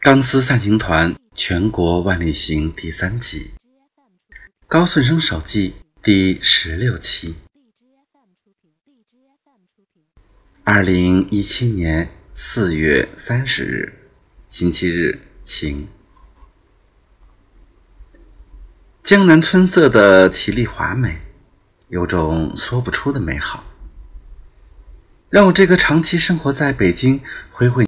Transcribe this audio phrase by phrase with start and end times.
[0.00, 3.52] 钢丝散行团全国万里行第三集，
[4.66, 7.36] 高顺生手记第十六期。
[10.64, 13.92] 二零一七年四月三十日，
[14.48, 15.86] 星期日，晴。
[19.04, 21.20] 江南春色的绮丽华美，
[21.88, 23.64] 有种说不出的美好，
[25.30, 27.20] 让我这个长期生活在北京、
[27.52, 27.80] 回回。